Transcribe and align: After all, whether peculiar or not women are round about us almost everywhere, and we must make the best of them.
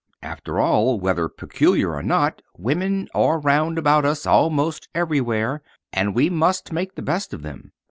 After 0.23 0.59
all, 0.59 0.99
whether 0.99 1.29
peculiar 1.29 1.93
or 1.93 2.01
not 2.01 2.41
women 2.57 3.07
are 3.13 3.37
round 3.39 3.77
about 3.77 4.03
us 4.03 4.25
almost 4.25 4.89
everywhere, 4.95 5.61
and 5.93 6.15
we 6.15 6.27
must 6.27 6.73
make 6.73 6.95
the 6.95 7.03
best 7.03 7.35
of 7.35 7.43
them. 7.43 7.71